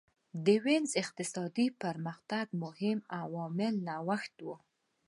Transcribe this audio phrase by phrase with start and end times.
[0.45, 4.55] د وینز اقتصادي پرمختګ مهم عامل نوښتونه وو